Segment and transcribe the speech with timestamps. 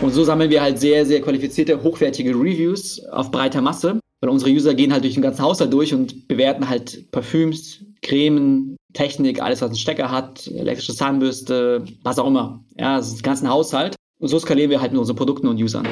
[0.00, 3.98] Und so sammeln wir halt sehr, sehr qualifizierte, hochwertige Reviews auf breiter Masse.
[4.20, 8.76] Weil unsere User gehen halt durch den ganzen Haushalt durch und bewerten halt Parfüms, Cremen,
[8.94, 12.64] Technik, alles, was einen Stecker hat, elektrische Zahnbürste, was auch immer.
[12.78, 13.94] Ja, das ist den ganzen Haushalt.
[14.18, 15.86] Und so skalieren wir halt mit unseren Produkten und Usern.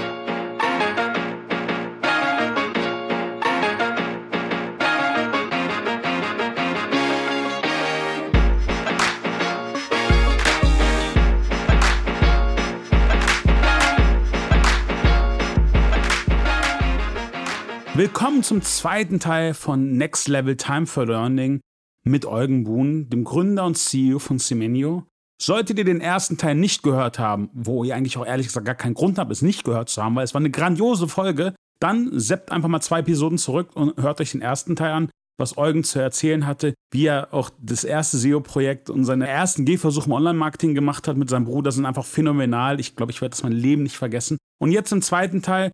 [18.04, 21.60] Willkommen zum zweiten Teil von Next Level Time for Learning
[22.02, 25.06] mit Eugen Buhn, dem Gründer und CEO von Simenio.
[25.40, 28.74] Solltet ihr den ersten Teil nicht gehört haben, wo ihr eigentlich auch ehrlich gesagt gar
[28.74, 32.10] keinen Grund habt, es nicht gehört zu haben, weil es war eine grandiose Folge, dann
[32.12, 35.08] seppt einfach mal zwei Episoden zurück und hört euch den ersten Teil an,
[35.38, 40.04] was Eugen zu erzählen hatte, wie er auch das erste SEO-Projekt und seine ersten Gehversuche
[40.04, 42.80] im Online-Marketing gemacht hat mit seinem Bruder, sind einfach phänomenal.
[42.80, 44.36] Ich glaube, ich werde das mein Leben nicht vergessen.
[44.60, 45.72] Und jetzt im zweiten Teil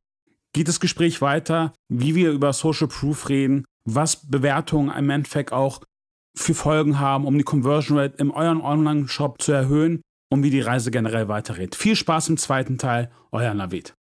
[0.53, 5.81] geht das Gespräch weiter, wie wir über Social Proof reden, was Bewertungen im Endeffekt auch
[6.37, 10.61] für Folgen haben, um die Conversion Rate in euren Online-Shop zu erhöhen und wie die
[10.61, 11.75] Reise generell weitergeht.
[11.75, 13.95] Viel Spaß im zweiten Teil, euer Navid.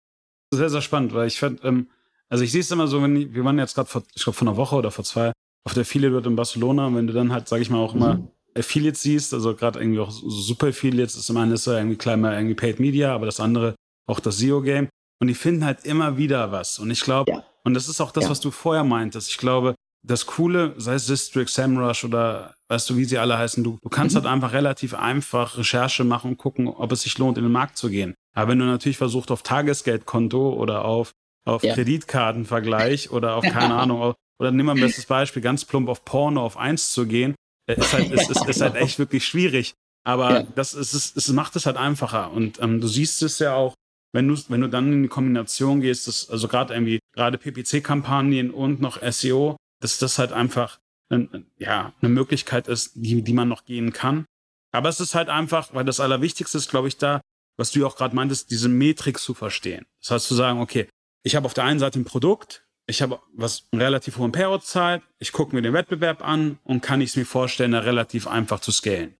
[0.52, 1.88] Sehr, sehr spannend, weil ich fand, ähm,
[2.28, 4.36] also ich sehe es immer so, wenn ich, wir waren jetzt gerade vor, ich glaube
[4.36, 5.32] vor einer Woche oder vor zwei
[5.64, 8.14] auf der Affiliate in Barcelona, und wenn du dann halt, sage ich mal, auch immer
[8.14, 8.28] mhm.
[8.56, 12.80] Affiliates siehst, also gerade irgendwie auch super Affiliates, ist ja irgendwie klar mal irgendwie Paid
[12.80, 13.74] Media, aber das andere
[14.08, 14.88] auch das SEO-Game.
[15.20, 16.78] Und die finden halt immer wieder was.
[16.78, 17.44] Und ich glaube, ja.
[17.64, 18.30] und das ist auch das, ja.
[18.30, 19.30] was du vorher meintest.
[19.30, 19.74] Ich glaube,
[20.06, 23.88] das Coole, sei es District, SEMrush oder weißt du, wie sie alle heißen, du, du
[23.88, 24.20] kannst mhm.
[24.20, 27.76] halt einfach relativ einfach Recherche machen und gucken, ob es sich lohnt, in den Markt
[27.76, 28.14] zu gehen.
[28.34, 31.12] Aber wenn du natürlich versuchst, auf Tagesgeldkonto oder auf,
[31.44, 31.74] auf ja.
[31.74, 36.44] Kreditkartenvergleich oder auf, keine Ahnung, oder nimm mal ein bestes Beispiel, ganz plump auf Porno
[36.44, 37.34] auf eins zu gehen,
[37.66, 39.74] ist halt, ist, ist, ist halt echt wirklich schwierig.
[40.04, 40.46] Aber ja.
[40.54, 42.30] das ist, es, es macht es halt einfacher.
[42.30, 43.74] Und ähm, du siehst es ja auch,
[44.16, 48.50] wenn du, wenn du dann in die Kombination gehst, das, also gerade irgendwie, gerade PPC-Kampagnen
[48.50, 50.78] und noch SEO, dass das halt einfach
[51.10, 54.24] ein, ja, eine Möglichkeit ist, die, die man noch gehen kann.
[54.72, 57.20] Aber es ist halt einfach, weil das Allerwichtigste ist, glaube ich, da,
[57.58, 59.84] was du ja auch gerade meintest, diese Metrik zu verstehen.
[60.00, 60.88] Das heißt zu sagen, okay,
[61.22, 64.60] ich habe auf der einen Seite ein Produkt, ich habe was einen relativ hohen Payout
[64.60, 68.26] zahlt, ich gucke mir den Wettbewerb an und kann ich es mir vorstellen, da relativ
[68.26, 69.14] einfach zu scalen.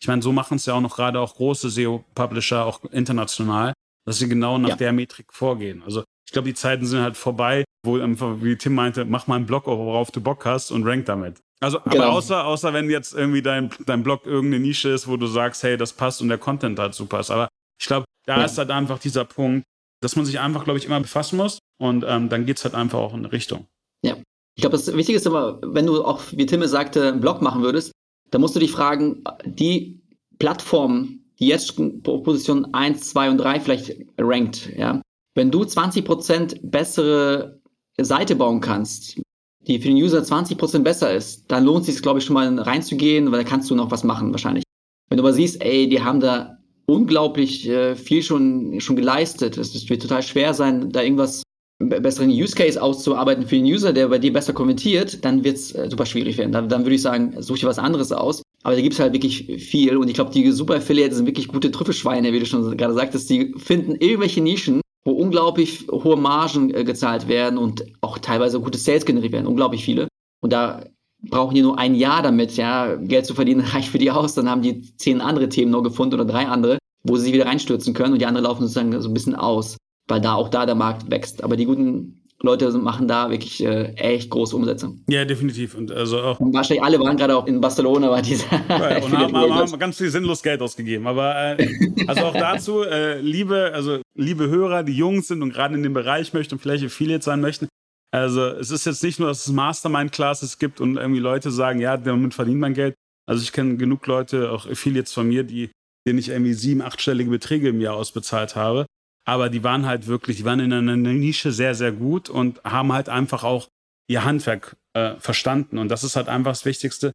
[0.00, 3.74] Ich meine, so machen es ja auch noch gerade auch große SEO-Publisher, auch international,
[4.08, 4.76] dass sie genau nach ja.
[4.76, 5.82] der Metrik vorgehen.
[5.82, 9.36] Also ich glaube, die Zeiten sind halt vorbei, wo einfach, wie Tim meinte, mach mal
[9.36, 11.42] einen Blog, worauf du Bock hast und rank damit.
[11.60, 12.04] Also, genau.
[12.04, 15.62] aber außer, außer wenn jetzt irgendwie dein, dein Blog irgendeine Nische ist, wo du sagst,
[15.62, 17.30] hey, das passt und der Content halt super ist.
[17.30, 17.48] Aber
[17.78, 18.44] ich glaube, da ja.
[18.44, 19.64] ist halt einfach dieser Punkt,
[20.00, 22.98] dass man sich einfach, glaube ich, immer befassen muss und ähm, dann es halt einfach
[22.98, 23.66] auch in eine Richtung.
[24.02, 24.16] Ja.
[24.54, 27.62] Ich glaube, das Wichtige ist immer, wenn du auch, wie Timme sagte, einen Blog machen
[27.62, 27.92] würdest,
[28.30, 30.00] dann musst du dich fragen, die
[30.38, 35.00] Plattform, die jetzt Position 1, 2 und 3 vielleicht rankt, ja.
[35.34, 37.60] Wenn du 20% bessere
[38.00, 39.20] Seite bauen kannst,
[39.66, 42.58] die für den User 20% besser ist, dann lohnt es sich, glaube ich, schon mal
[42.58, 44.64] reinzugehen, weil da kannst du noch was machen wahrscheinlich.
[45.08, 49.88] Wenn du aber siehst, ey, die haben da unglaublich äh, viel schon, schon geleistet, es
[49.88, 51.42] wird total schwer sein, da irgendwas
[51.78, 55.74] besseren Use Case auszuarbeiten für den User, der bei dir besser kommentiert, dann wird es
[55.74, 56.52] äh, super schwierig werden.
[56.52, 58.42] Dann, dann würde ich sagen, such dir was anderes aus.
[58.62, 61.48] Aber da gibt es halt wirklich viel und ich glaube, die Super Affiliates sind wirklich
[61.48, 63.30] gute Trüffelschweine, wie du schon gerade sagtest.
[63.30, 68.78] Die finden irgendwelche Nischen, wo unglaublich hohe Margen äh, gezahlt werden und auch teilweise gute
[68.78, 69.46] Sales generiert werden.
[69.46, 70.08] Unglaublich viele.
[70.40, 70.84] Und da
[71.22, 74.34] brauchen die nur ein Jahr damit, ja, Geld zu verdienen, reicht für die aus.
[74.34, 77.46] Dann haben die zehn andere Themen noch gefunden oder drei andere, wo sie sich wieder
[77.46, 79.76] reinstürzen können und die anderen laufen sozusagen so ein bisschen aus,
[80.08, 81.44] weil da auch da der Markt wächst.
[81.44, 84.94] Aber die guten Leute machen da wirklich äh, echt große Umsätze.
[85.08, 85.74] Ja, definitiv.
[85.74, 86.40] Und also auch.
[86.40, 88.46] Und wahrscheinlich alle waren gerade auch in Barcelona bei dieser.
[88.68, 91.06] Ja, und haben, haben, haben, ganz viel sinnlos Geld ausgegeben.
[91.06, 91.66] Aber äh,
[92.06, 95.94] also auch dazu, äh, liebe, also liebe Hörer, die jung sind und gerade in dem
[95.94, 97.66] Bereich möchten und vielleicht Affiliate sein möchten.
[98.12, 101.96] Also es ist jetzt nicht nur, dass es Mastermind-Classes gibt und irgendwie Leute sagen, ja,
[101.96, 102.94] damit verdient man Geld.
[103.28, 105.70] Also ich kenne genug Leute, auch Affiliates von mir, die
[106.06, 108.86] denen ich irgendwie sieben, achtstellige Beträge im Jahr ausbezahlt habe
[109.28, 112.94] aber die waren halt wirklich, die waren in einer Nische sehr, sehr gut und haben
[112.94, 113.68] halt einfach auch
[114.06, 115.76] ihr Handwerk äh, verstanden.
[115.76, 117.12] Und das ist halt einfach das Wichtigste.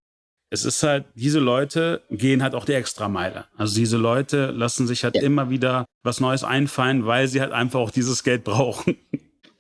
[0.52, 3.46] Es ist halt, diese Leute gehen halt auch die Extrameile.
[3.58, 5.24] Also diese Leute lassen sich halt ja.
[5.24, 8.96] immer wieder was Neues einfallen, weil sie halt einfach auch dieses Geld brauchen.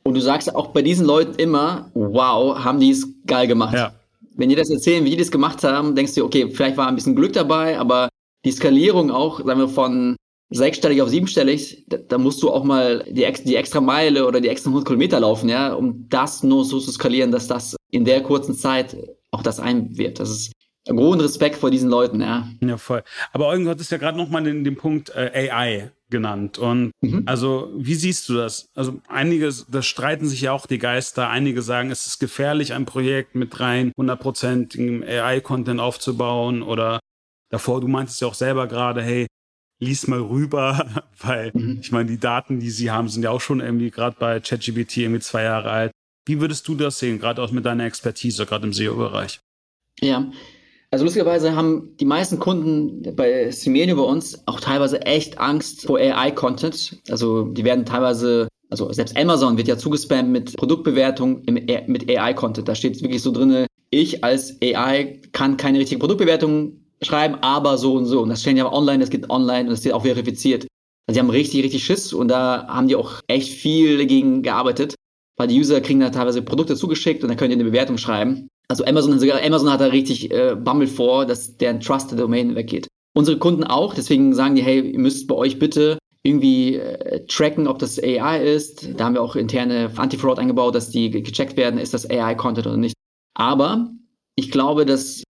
[0.03, 3.73] Und du sagst auch bei diesen Leuten immer, wow, haben die es geil gemacht.
[3.73, 3.93] Ja.
[4.35, 6.93] Wenn die das erzählen, wie die das gemacht haben, denkst du, okay, vielleicht war ein
[6.93, 8.09] bisschen Glück dabei, aber
[8.45, 10.17] die Skalierung auch, sagen wir, von
[10.53, 14.49] sechsstellig auf siebenstellig, da, da musst du auch mal die, die, extra Meile oder die
[14.49, 18.21] extra 100 Kilometer laufen, ja, um das nur so zu skalieren, dass das in der
[18.21, 18.95] kurzen Zeit
[19.31, 20.19] auch das ein wird.
[20.19, 20.51] Das ist
[20.87, 22.47] ein großen Respekt vor diesen Leuten, ja.
[22.61, 23.03] Ja, voll.
[23.31, 26.57] Aber Eugen, du hattest ja gerade nochmal den, den Punkt äh, AI genannt.
[26.59, 27.23] Und mhm.
[27.25, 28.67] also, wie siehst du das?
[28.75, 31.29] Also, einige, das streiten sich ja auch die Geister.
[31.29, 36.61] Einige sagen, es ist gefährlich, ein Projekt mit rein 100%igem AI-Content aufzubauen.
[36.61, 36.99] Oder
[37.49, 39.27] davor, du meintest ja auch selber gerade, hey,
[39.83, 41.79] lies mal rüber, weil mhm.
[41.81, 44.97] ich meine, die Daten, die sie haben, sind ja auch schon irgendwie gerade bei ChatGPT
[44.97, 45.91] irgendwie zwei Jahre alt.
[46.25, 49.39] Wie würdest du das sehen, gerade auch mit deiner Expertise, gerade im SEO-Bereich?
[49.99, 50.31] Ja,
[50.93, 55.97] also lustigerweise haben die meisten Kunden bei Simenio bei uns auch teilweise echt Angst vor
[55.97, 57.01] AI-Content.
[57.09, 61.55] Also die werden teilweise, also selbst Amazon wird ja zugespammt mit Produktbewertung im,
[61.87, 62.67] mit AI-Content.
[62.67, 67.93] Da steht wirklich so drin, ich als AI kann keine richtige Produktbewertung schreiben, aber so
[67.93, 68.21] und so.
[68.21, 70.67] Und das stellen ja online, das geht online und das wird auch verifiziert.
[71.07, 74.95] Also die haben richtig, richtig Schiss und da haben die auch echt viel dagegen gearbeitet,
[75.37, 78.47] weil die User kriegen da teilweise Produkte zugeschickt und dann können die eine Bewertung schreiben.
[78.69, 82.87] Also Amazon, Amazon hat da richtig äh, Bammel vor, dass deren Trusted Domain weggeht.
[83.15, 87.67] Unsere Kunden auch, deswegen sagen die, hey, ihr müsst bei euch bitte irgendwie äh, tracken,
[87.67, 88.97] ob das AI ist.
[88.97, 92.77] Da haben wir auch interne Anti-Fraud eingebaut, dass die gecheckt werden, ist das AI-Content oder
[92.77, 92.95] nicht.
[93.35, 93.91] Aber
[94.35, 95.22] ich glaube, dass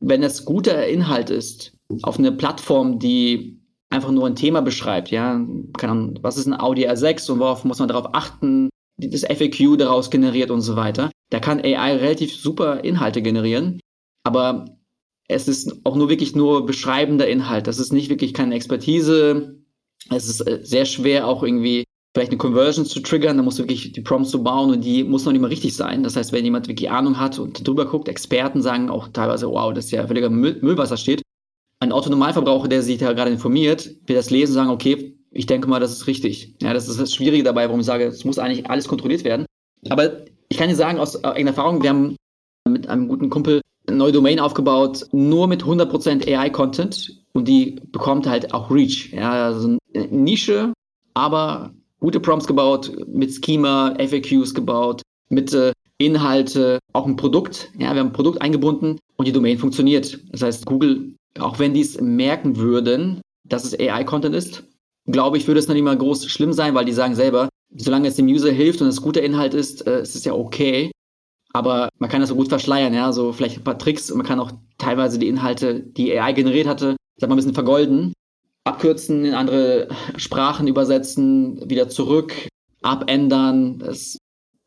[0.00, 3.60] wenn es guter Inhalt ist, auf eine Plattform, die
[3.90, 5.44] einfach nur ein Thema beschreibt, ja,
[5.90, 10.10] Ahnung, was ist ein Audi R6 und worauf muss man darauf achten, das FAQ daraus
[10.10, 11.10] generiert und so weiter.
[11.30, 13.80] Da kann AI relativ super Inhalte generieren,
[14.24, 14.76] aber
[15.28, 17.66] es ist auch nur wirklich nur beschreibender Inhalt.
[17.66, 19.60] Das ist nicht wirklich keine Expertise.
[20.10, 21.84] Es ist äh, sehr schwer auch irgendwie
[22.14, 25.04] vielleicht eine Conversion zu triggern, da musst du wirklich die Prompts zu bauen und die
[25.04, 26.02] muss noch nicht mal richtig sein.
[26.02, 29.72] Das heißt, wenn jemand wirklich Ahnung hat und drüber guckt, Experten sagen auch teilweise, wow,
[29.72, 31.22] das ist ja völliger Müll, Müll was da steht.
[31.78, 35.68] Ein Autonormalverbraucher, der sich da gerade informiert, wird das lesen und sagen, okay, ich denke
[35.68, 36.56] mal, das ist richtig.
[36.60, 39.46] Ja, das ist das Schwierige dabei, warum ich sage, es muss eigentlich alles kontrolliert werden.
[39.88, 42.16] Aber ich kann dir sagen, aus eigener Erfahrung, wir haben
[42.68, 48.26] mit einem guten Kumpel eine neue Domain aufgebaut, nur mit 100% AI-Content und die bekommt
[48.26, 49.12] halt auch Reach.
[49.12, 50.72] Ja, also eine Nische,
[51.14, 57.70] aber gute Prompts gebaut, mit Schema, FAQs gebaut, mit äh, Inhalte, auch ein Produkt.
[57.74, 60.18] Ja, wir haben ein Produkt eingebunden und die Domain funktioniert.
[60.32, 64.64] Das heißt, Google, auch wenn die es merken würden, dass es AI-Content ist,
[65.06, 68.08] glaube ich, würde es noch nicht mal groß schlimm sein, weil die sagen selber, solange
[68.08, 70.90] es dem User hilft und es guter Inhalt ist, äh, ist es ja okay.
[71.52, 74.12] Aber man kann das so gut verschleiern, ja, so vielleicht ein paar Tricks.
[74.14, 78.12] Man kann auch teilweise die Inhalte, die AI generiert hatte, sag mal ein bisschen vergolden
[78.70, 82.48] abkürzen, in andere Sprachen übersetzen, wieder zurück,
[82.82, 84.18] abändern, das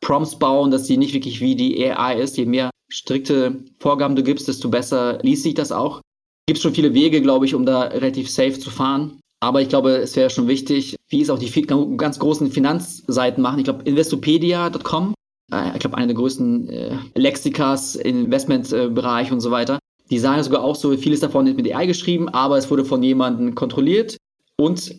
[0.02, 2.38] Prompts bauen, dass die nicht wirklich wie die AI ist.
[2.38, 6.02] Je mehr strikte Vorgaben du gibst, desto besser liest sich das auch.
[6.48, 9.20] Gibt schon viele Wege, glaube ich, um da relativ safe zu fahren.
[9.42, 11.52] Aber ich glaube, es wäre schon wichtig, wie es auch die
[11.98, 13.60] ganz großen Finanzseiten machen.
[13.60, 15.14] Ich glaube, investopedia.com,
[15.52, 19.80] äh, ich glaube, eine der größten äh, Lexikas im Investmentbereich und so weiter.
[20.10, 23.02] Die sagen sogar auch so, vieles davon ist mit AI geschrieben, aber es wurde von
[23.02, 24.18] jemandem kontrolliert
[24.60, 24.96] und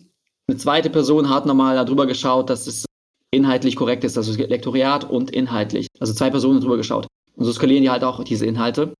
[0.47, 2.85] eine zweite Person hat nochmal darüber geschaut, dass es
[3.31, 5.87] inhaltlich korrekt ist, also Lektoriat und inhaltlich.
[5.99, 7.07] Also zwei Personen drüber geschaut.
[7.35, 8.93] Und so skalieren die halt auch diese Inhalte.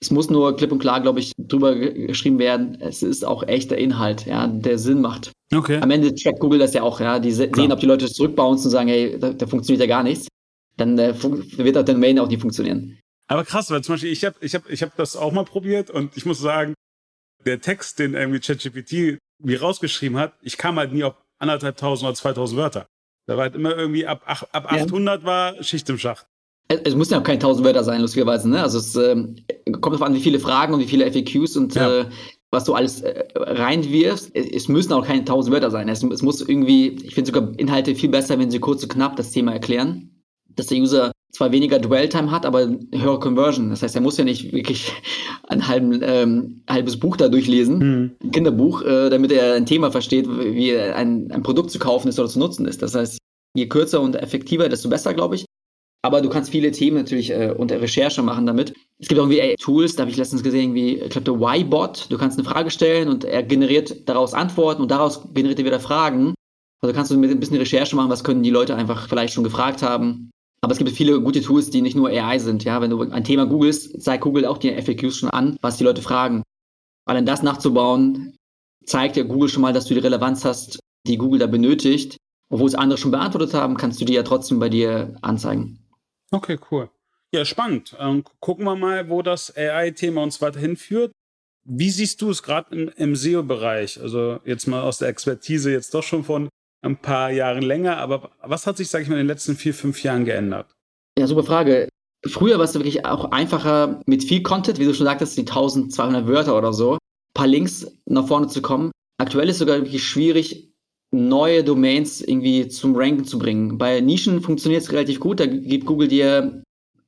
[0.00, 2.76] Es muss nur klipp und klar, glaube ich, drüber geschrieben werden.
[2.80, 5.32] Es ist auch echter Inhalt, ja, der Sinn macht.
[5.54, 5.78] Okay.
[5.80, 7.18] Am Ende checkt Google das ja auch, ja.
[7.18, 7.70] Die sehen, klar.
[7.70, 10.28] ob die Leute zurückbouncen und sagen, hey, da, da funktioniert ja gar nichts.
[10.76, 11.14] Dann äh,
[11.56, 12.98] wird auch der Main auch nicht funktionieren.
[13.26, 15.90] Aber krass, weil zum Beispiel ich habe ich hab, ich hab das auch mal probiert
[15.90, 16.74] und ich muss sagen,
[17.44, 22.06] der Text, den irgendwie ChatGPT mir rausgeschrieben hat, ich kam halt nie auf anderthalb tausend
[22.06, 22.86] oder zweitausend Wörter.
[23.26, 25.26] Da war halt immer irgendwie ab, ab 800 ja.
[25.26, 26.26] war Schicht im Schacht.
[26.68, 28.48] Es, es muss ja auch keine tausend Wörter sein, lustigerweise.
[28.48, 28.62] Ne?
[28.62, 32.00] Also es ähm, kommt darauf an, wie viele Fragen und wie viele FAQs und ja.
[32.00, 32.06] äh,
[32.50, 34.30] was du alles äh, reinwirfst.
[34.34, 35.88] Es, es, müssen auch keine tausend Wörter sein.
[35.88, 39.16] Es, es muss irgendwie, ich finde sogar Inhalte viel besser, wenn sie kurz und knapp
[39.16, 40.22] das Thema erklären,
[40.54, 43.70] dass der User zwar weniger Dwell-Time hat, aber höhere Conversion.
[43.70, 44.92] Das heißt, er muss ja nicht wirklich
[45.48, 48.16] ein halben, ähm, halbes Buch da durchlesen, mhm.
[48.22, 52.18] ein Kinderbuch, äh, damit er ein Thema versteht, wie ein, ein Produkt zu kaufen ist
[52.18, 52.82] oder zu nutzen ist.
[52.82, 53.18] Das heißt,
[53.56, 55.44] je kürzer und effektiver, desto besser, glaube ich.
[56.04, 58.74] Aber du kannst viele Themen natürlich äh, unter Recherche machen damit.
[58.98, 61.34] Es gibt auch irgendwie ey, Tools, da habe ich letztens gesehen, wie, ich glaube, der
[61.34, 62.08] Y-Bot.
[62.10, 65.80] Du kannst eine Frage stellen und er generiert daraus Antworten und daraus generiert er wieder
[65.80, 66.34] Fragen.
[66.82, 69.44] Also kannst du mit ein bisschen Recherche machen, was können die Leute einfach vielleicht schon
[69.44, 70.30] gefragt haben.
[70.64, 72.64] Aber es gibt viele gute Tools, die nicht nur AI sind.
[72.64, 75.84] Ja, wenn du ein Thema googelst, zeigt Google auch die FAQs schon an, was die
[75.84, 76.42] Leute fragen.
[77.04, 78.34] Allein das nachzubauen,
[78.86, 82.16] zeigt ja Google schon mal, dass du die Relevanz hast, die Google da benötigt.
[82.48, 85.80] Obwohl es andere schon beantwortet haben, kannst du die ja trotzdem bei dir anzeigen.
[86.30, 86.88] Okay, cool.
[87.34, 87.94] Ja, spannend.
[87.98, 91.12] Ähm, gucken wir mal, wo das AI-Thema uns weiterhin führt.
[91.66, 94.00] Wie siehst du es gerade im, im SEO-Bereich?
[94.00, 96.48] Also jetzt mal aus der Expertise jetzt doch schon von
[96.84, 99.74] ein paar Jahre länger, aber was hat sich, sage ich mal, in den letzten vier,
[99.74, 100.74] fünf Jahren geändert?
[101.18, 101.88] Ja, super Frage.
[102.26, 106.26] Früher war es wirklich auch einfacher, mit viel Content, wie du schon sagtest, die 1200
[106.26, 106.98] Wörter oder so, ein
[107.34, 108.90] paar Links nach vorne zu kommen.
[109.18, 110.72] Aktuell ist es sogar wirklich schwierig,
[111.12, 113.78] neue Domains irgendwie zum Ranken zu bringen.
[113.78, 115.40] Bei Nischen funktioniert es relativ gut.
[115.40, 116.62] Da gibt Google dir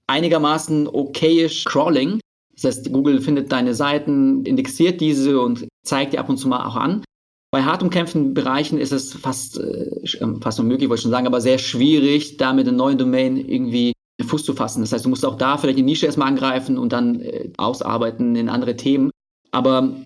[0.06, 2.21] einigermaßen okayisch Crawling.
[2.54, 6.64] Das heißt, Google findet deine Seiten, indexiert diese und zeigt die ab und zu mal
[6.64, 7.02] auch an.
[7.56, 11.26] Bei hart umkämpften Bereichen ist es fast, äh, ähm, fast unmöglich, wollte ich schon sagen,
[11.26, 14.82] aber sehr schwierig, da mit einer neuen Domain irgendwie Fuß zu fassen.
[14.82, 18.36] Das heißt, du musst auch da vielleicht die Nische erstmal angreifen und dann äh, ausarbeiten
[18.36, 19.10] in andere Themen.
[19.52, 19.96] Aber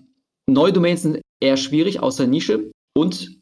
[0.49, 2.71] neue Domains sind eher schwierig, außer Nische.
[2.95, 3.41] Und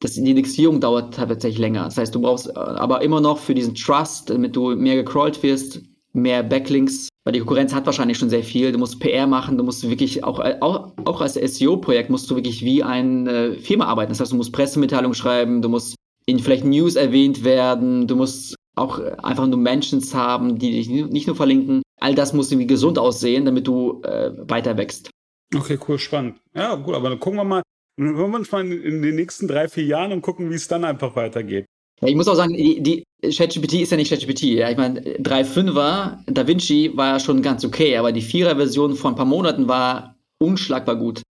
[0.00, 1.84] das, die Indexierung dauert tatsächlich länger.
[1.84, 5.42] Das heißt, du brauchst äh, aber immer noch für diesen Trust, damit du mehr gecrawlt
[5.42, 5.82] wirst,
[6.14, 8.72] mehr Backlinks, weil die Konkurrenz hat wahrscheinlich schon sehr viel.
[8.72, 12.34] Du musst PR machen, du musst wirklich auch, äh, auch, auch als SEO-Projekt musst du
[12.34, 14.10] wirklich wie eine Firma arbeiten.
[14.10, 15.94] Das heißt, du musst Pressemitteilungen schreiben, du musst
[16.26, 21.26] in vielleicht News erwähnt werden, du musst auch einfach nur Mentions haben, die dich nicht
[21.26, 21.82] nur verlinken.
[22.00, 25.10] All das muss irgendwie gesund aussehen, damit du äh, weiter wächst.
[25.54, 26.38] Okay, cool, spannend.
[26.54, 27.62] Ja, gut, aber dann gucken wir mal,
[27.98, 30.84] hören wir uns mal in den nächsten drei, vier Jahren und gucken, wie es dann
[30.84, 31.66] einfach weitergeht.
[32.00, 34.42] Ja, ich muss auch sagen, die, die ChatGPT ist ja nicht ChatGPT.
[34.42, 34.70] Ja?
[34.70, 39.16] Ich meine, 3.5er, Da Vinci war ja schon ganz okay, aber die 4er-Version vor ein
[39.16, 41.22] paar Monaten war unschlagbar gut.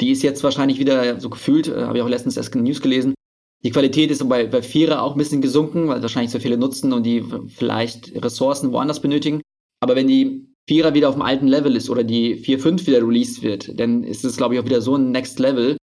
[0.00, 2.80] Die ist jetzt wahrscheinlich wieder so gefühlt, äh, habe ich auch letztens erst in News
[2.80, 3.14] gelesen.
[3.62, 6.92] Die Qualität ist bei, bei 4er auch ein bisschen gesunken, weil wahrscheinlich so viele nutzen
[6.92, 9.40] und die vielleicht Ressourcen woanders benötigen.
[9.80, 13.42] Aber wenn die 4er wieder auf dem alten Level ist oder die 4.5 wieder released
[13.42, 15.76] wird, dann ist es, glaube ich, auch wieder so ein Next Level,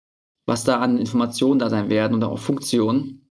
[0.47, 3.29] was da an Informationen da sein werden und auch Funktionen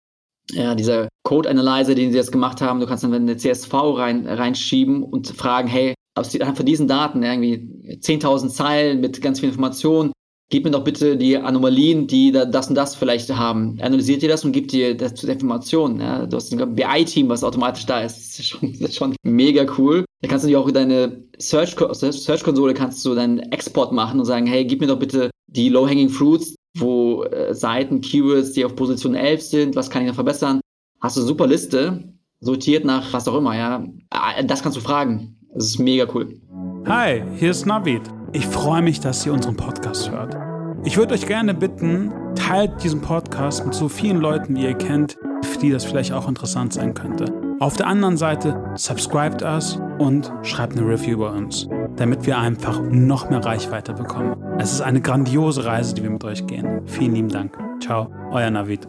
[0.53, 4.27] ja, dieser Code Analyzer, den sie jetzt gemacht haben, du kannst dann eine CSV rein,
[4.27, 10.13] reinschieben und fragen, hey, aus von diesen Daten, irgendwie 10.000 Zeilen mit ganz viel Information,
[10.51, 13.79] gib mir doch bitte die Anomalien, die da das und das vielleicht haben.
[13.81, 16.01] Analysiert ihr das und gibt dir das zur Information.
[16.01, 16.27] Ja?
[16.27, 18.17] Du hast ein BI-Team, was automatisch da ist.
[18.17, 20.05] Das ist, schon, das ist schon mega cool.
[20.23, 22.43] Da kannst du dir auch deine Search-Konsole Search
[22.75, 26.55] kannst du deinen Export machen und sagen, hey, gib mir doch bitte die Low-Hanging Fruits,
[26.79, 30.61] wo äh, Seiten, Keywords, die auf Position 11 sind, was kann ich noch verbessern?
[31.01, 32.03] Hast du eine super Liste,
[32.41, 33.85] sortiert nach was auch immer, ja.
[34.11, 35.37] Ah, das kannst du fragen.
[35.55, 36.41] Das ist mega cool.
[36.87, 38.03] Hi, hier ist Navid.
[38.33, 40.37] Ich freue mich, dass ihr unseren Podcast hört.
[40.85, 45.19] Ich würde euch gerne bitten, teilt diesen Podcast mit so vielen Leuten, wie ihr kennt,
[45.43, 47.27] für die das vielleicht auch interessant sein könnte.
[47.61, 52.81] Auf der anderen Seite, subscribt us und schreibt eine Review bei uns, damit wir einfach
[52.81, 54.37] noch mehr Reichweite bekommen.
[54.59, 56.87] Es ist eine grandiose Reise, die wir mit euch gehen.
[56.87, 57.59] Vielen lieben Dank.
[57.81, 58.89] Ciao, euer Navid.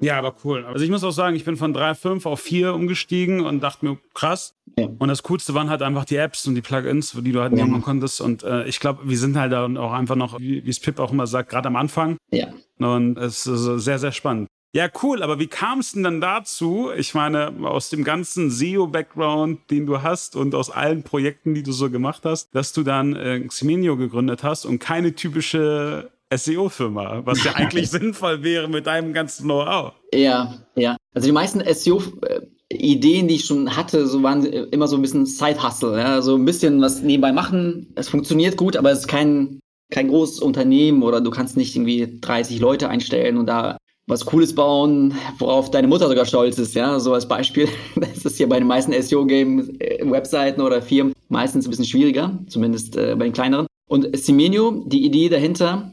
[0.00, 0.64] Ja, aber cool.
[0.64, 3.98] Also ich muss auch sagen, ich bin von 3.5 auf 4 umgestiegen und dachte mir,
[4.14, 4.54] krass.
[4.78, 4.88] Ja.
[4.98, 7.64] Und das Coolste waren halt einfach die Apps und die Plugins, die du halt ja.
[7.64, 8.20] nehmen konntest.
[8.20, 11.26] Und äh, ich glaube, wir sind halt auch einfach noch, wie es Pip auch immer
[11.26, 12.16] sagt, gerade am Anfang.
[12.30, 12.48] Ja.
[12.78, 14.48] Und es ist sehr, sehr spannend.
[14.74, 16.90] Ja, cool, aber wie kam es denn dann dazu?
[16.96, 21.72] Ich meine, aus dem ganzen SEO-Background, den du hast und aus allen Projekten, die du
[21.72, 27.44] so gemacht hast, dass du dann äh, Ximenio gegründet hast und keine typische SEO-Firma, was
[27.44, 29.94] ja eigentlich sinnvoll wäre mit deinem ganzen Know-how.
[30.12, 30.96] Ja, ja.
[31.14, 35.98] Also die meisten SEO-Ideen, die ich schon hatte, so waren immer so ein bisschen Side-Hustle,
[35.98, 36.20] ja?
[36.20, 37.90] so ein bisschen was nebenbei machen.
[37.94, 39.60] Es funktioniert gut, aber es ist kein,
[39.90, 44.54] kein großes Unternehmen oder du kannst nicht irgendwie 30 Leute einstellen und da was Cooles
[44.54, 47.68] bauen, worauf deine Mutter sogar stolz ist, ja, so als Beispiel.
[47.94, 50.02] Das ist hier bei den meisten SEO-Games, äh,
[50.60, 53.66] oder Firmen meistens ein bisschen schwieriger, zumindest äh, bei den kleineren.
[53.88, 55.92] Und Simenio, die Idee dahinter,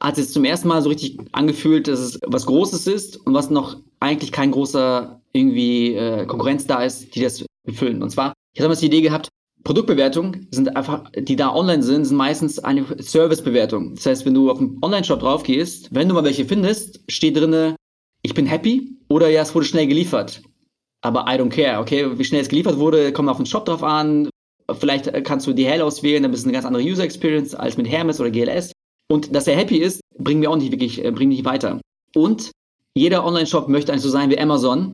[0.00, 3.50] hat sich zum ersten Mal so richtig angefühlt, dass es was Großes ist und was
[3.50, 8.02] noch eigentlich kein großer irgendwie äh, Konkurrenz da ist, die das befüllen.
[8.02, 9.28] Und zwar, ich habe damals die Idee gehabt,
[9.68, 13.96] Produktbewertungen sind einfach, die da online sind, sind meistens eine Servicebewertung.
[13.96, 17.36] Das heißt, wenn du auf einen Online-Shop drauf gehst, wenn du mal welche findest, steht
[17.36, 17.76] drinne,
[18.22, 20.40] ich bin happy oder ja, es wurde schnell geliefert.
[21.02, 22.18] Aber I don't care, okay?
[22.18, 24.30] Wie schnell es geliefert wurde, kommt auf den Shop drauf an.
[24.78, 27.90] Vielleicht kannst du DHL auswählen, dann bist du eine ganz andere User Experience als mit
[27.90, 28.72] Hermes oder GLS.
[29.10, 31.78] Und dass er happy ist, bringen wir auch nicht wirklich, äh, bringen nicht weiter.
[32.14, 32.52] Und
[32.94, 34.92] jeder Online-Shop möchte eigentlich so sein wie Amazon,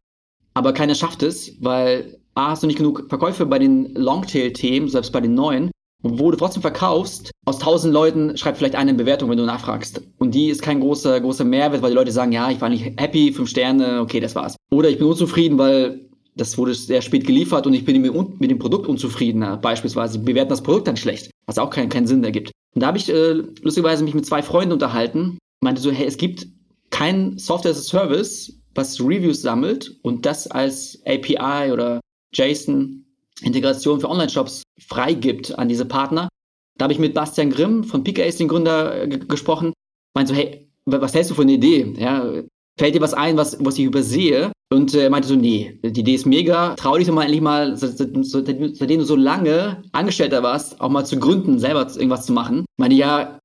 [0.52, 5.12] aber keiner schafft es, weil A, hast du nicht genug Verkäufe bei den Longtail-Themen, selbst
[5.12, 5.70] bei den neuen,
[6.02, 10.02] wo du trotzdem verkaufst, aus tausend Leuten schreibt vielleicht eine Bewertung, wenn du nachfragst.
[10.18, 13.00] Und die ist kein großer, großer Mehrwert, weil die Leute sagen, ja, ich war nicht
[13.00, 14.56] happy, fünf Sterne, okay, das war's.
[14.70, 18.58] Oder ich bin unzufrieden, weil das wurde sehr spät geliefert und ich bin mit, dem
[18.58, 19.46] Produkt unzufrieden.
[19.62, 22.50] Beispielsweise bewerten das Produkt dann schlecht, was auch keinen, keinen Sinn ergibt.
[22.74, 26.16] Und da habe ich äh, lustigerweise mich mit zwei Freunden unterhalten, meinte so, hey, es
[26.16, 26.48] gibt
[26.90, 32.00] kein Software as a Service, was Reviews sammelt und das als API oder
[32.34, 36.28] JSON-Integration für Online-Shops freigibt an diese Partner.
[36.76, 39.72] Da habe ich mit Bastian Grimm von PKAce, den Gründer, gesprochen.
[40.14, 41.94] Meinte so, hey, was hältst du von der Idee?
[41.96, 42.42] Ja,
[42.78, 44.52] fällt dir was ein, was, was ich übersehe?
[44.72, 46.74] Und er äh, meinte so, nee, die Idee ist mega.
[46.74, 51.18] Trau dich doch mal endlich mal, seitdem du so lange Angestellter warst, auch mal zu
[51.18, 52.60] gründen, selber irgendwas zu machen.
[52.60, 53.38] Ich meine, ja,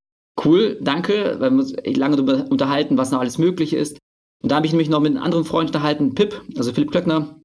[0.44, 1.36] cool, danke.
[1.38, 3.98] Wir haben uns lange darüber unterhalten, was noch alles möglich ist.
[4.42, 7.40] Und da habe ich nämlich noch mit einem anderen Freund unterhalten, Pip, also Philipp Klöckner,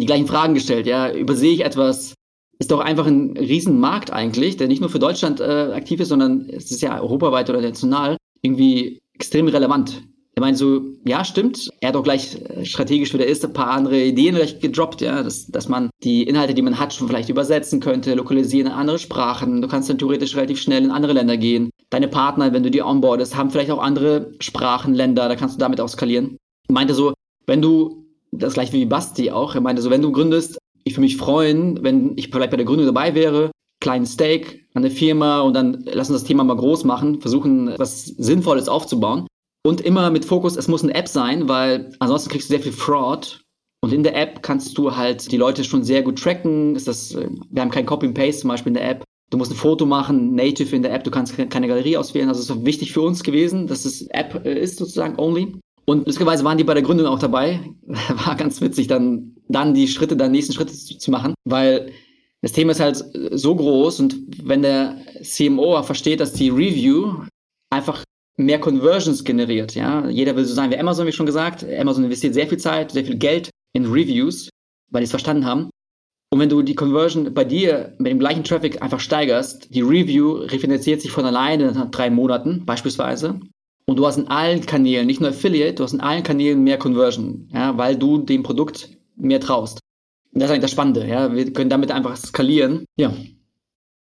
[0.00, 0.86] die gleichen Fragen gestellt.
[0.86, 2.14] Ja, übersehe ich etwas?
[2.58, 6.48] Ist doch einfach ein Riesenmarkt eigentlich, der nicht nur für Deutschland äh, aktiv ist, sondern
[6.48, 10.02] es ist ja europaweit oder national irgendwie extrem relevant.
[10.38, 11.70] Er meint so, ja, stimmt.
[11.80, 15.00] Er hat auch gleich äh, strategisch, wie der ist, ein paar andere Ideen gleich gedroppt,
[15.00, 18.72] ja, dass, dass man die Inhalte, die man hat, schon vielleicht übersetzen könnte, lokalisieren in
[18.74, 19.62] andere Sprachen.
[19.62, 21.70] Du kannst dann theoretisch relativ schnell in andere Länder gehen.
[21.88, 25.80] Deine Partner, wenn du die onboardest, haben vielleicht auch andere Sprachenländer, da kannst du damit
[25.80, 26.36] auch skalieren.
[26.68, 27.14] Er meinte so,
[27.46, 28.05] wenn du,
[28.38, 31.82] das gleiche wie Basti auch, er meinte so, wenn du gründest, ich würde mich freuen,
[31.82, 33.50] wenn ich vielleicht bei der Gründung dabei wäre,
[33.80, 37.74] kleinen Stake an der Firma und dann lass uns das Thema mal groß machen, versuchen,
[37.78, 39.26] was Sinnvolles aufzubauen.
[39.66, 42.72] Und immer mit Fokus, es muss eine App sein, weil ansonsten kriegst du sehr viel
[42.72, 43.42] Fraud.
[43.82, 46.76] Und in der App kannst du halt die Leute schon sehr gut tracken.
[46.76, 49.04] Ist das, äh, wir haben kein Copy and Paste zum Beispiel in der App.
[49.30, 52.28] Du musst ein Foto machen, native in der App, du kannst keine Galerie auswählen.
[52.28, 55.60] Also es ist wichtig für uns gewesen, dass es App äh, ist sozusagen only.
[55.86, 57.60] Und lustigerweise waren die bei der Gründung auch dabei.
[57.86, 61.92] War ganz witzig, dann, dann die Schritte, dann nächsten Schritte zu, zu machen, weil
[62.42, 63.02] das Thema ist halt
[63.32, 67.24] so groß und wenn der CMO versteht, dass die Review
[67.70, 68.04] einfach
[68.36, 69.74] mehr Conversions generiert.
[69.74, 70.08] Ja?
[70.08, 71.64] Jeder will so sein wie Amazon, wie schon gesagt.
[71.64, 74.50] Amazon investiert sehr viel Zeit, sehr viel Geld in Reviews,
[74.90, 75.70] weil die es verstanden haben.
[76.30, 80.32] Und wenn du die Conversion bei dir mit dem gleichen Traffic einfach steigerst, die Review
[80.32, 83.40] refinanziert sich von alleine nach drei Monaten beispielsweise.
[83.86, 86.78] Und du hast in allen Kanälen, nicht nur Affiliate, du hast in allen Kanälen mehr
[86.78, 89.78] Conversion, ja, weil du dem Produkt mehr traust.
[90.32, 91.06] Und das ist eigentlich das Spannende.
[91.06, 91.32] Ja?
[91.34, 92.84] Wir können damit einfach skalieren.
[92.96, 93.14] Ja.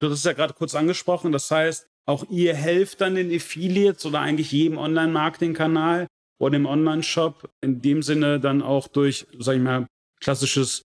[0.00, 1.32] Du hast es ja gerade kurz angesprochen.
[1.32, 6.06] Das heißt, auch ihr helft dann den Affiliates oder eigentlich jedem Online-Marketing-Kanal
[6.38, 9.86] oder dem Online-Shop in dem Sinne dann auch durch, sag ich mal,
[10.20, 10.82] klassisches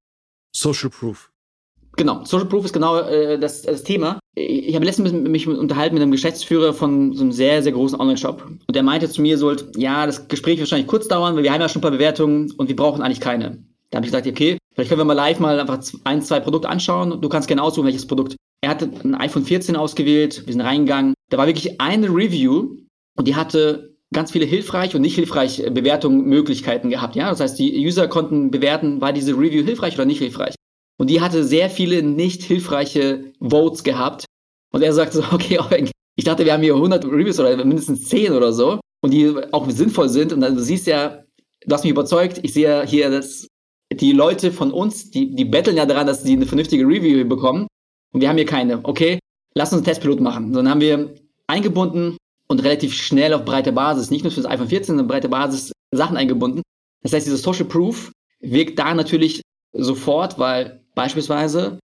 [0.56, 1.32] Social Proof.
[2.00, 4.20] Genau, Social Proof ist genau äh, das, das, Thema.
[4.34, 8.42] Ich habe letztens mich unterhalten mit einem Geschäftsführer von so einem sehr, sehr großen Online-Shop.
[8.42, 11.52] Und der meinte zu mir so, ja, das Gespräch wird wahrscheinlich kurz dauern, weil wir
[11.52, 13.62] haben ja schon ein paar Bewertungen und wir brauchen eigentlich keine.
[13.90, 16.70] Da habe ich gesagt, okay, vielleicht können wir mal live mal einfach ein, zwei Produkte
[16.70, 17.20] anschauen.
[17.20, 21.16] Du kannst genau aussuchen, welches Produkt er hatte ein iPhone 14 ausgewählt, wir sind reingegangen.
[21.30, 22.78] Da war wirklich eine Review
[23.18, 27.18] und die hatte ganz viele hilfreich und nicht hilfreich Bewertungen, Möglichkeiten gehabt.
[27.18, 30.56] Ja, das heißt, die User konnten bewerten, war diese Review hilfreich oder nicht hilfreich.
[31.00, 34.26] Und die hatte sehr viele nicht hilfreiche Votes gehabt.
[34.72, 35.60] Und er sagte so, okay,
[36.16, 39.70] ich dachte, wir haben hier 100 Reviews oder mindestens 10 oder so und die auch
[39.70, 40.34] sinnvoll sind.
[40.34, 41.24] Und dann du siehst ja,
[41.66, 42.42] du hast mich überzeugt.
[42.44, 43.48] Ich sehe hier, dass
[43.92, 47.68] die Leute von uns, die, die betteln ja daran, dass sie eine vernünftige Review bekommen.
[48.12, 48.80] Und wir haben hier keine.
[48.84, 49.20] Okay,
[49.56, 50.52] lass uns einen Testpilot machen.
[50.52, 51.14] Dann haben wir
[51.48, 55.30] eingebunden und relativ schnell auf breite Basis, nicht nur für das iPhone 14, sondern breite
[55.30, 56.62] Basis Sachen eingebunden.
[57.04, 59.42] Das heißt, dieses Social Proof wirkt da natürlich
[59.74, 61.80] sofort, weil beispielsweise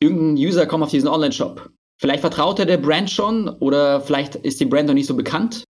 [0.00, 1.70] irgendein User kommt auf diesen Online-Shop.
[2.00, 5.64] Vielleicht vertraut er der Brand schon oder vielleicht ist die Brand noch nicht so bekannt.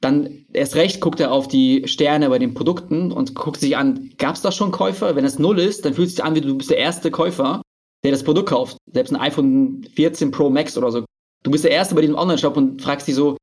[0.00, 4.10] Dann erst recht guckt er auf die Sterne bei den Produkten und guckt sich an,
[4.18, 5.14] gab es da schon Käufer?
[5.14, 7.62] Wenn es null ist, dann fühlt es sich an, wie du bist der erste Käufer
[8.04, 8.76] der das Produkt kauft.
[8.92, 11.04] Selbst ein iPhone 14 Pro Max oder so.
[11.44, 13.36] Du bist der Erste bei diesem Online-Shop und fragst dich so,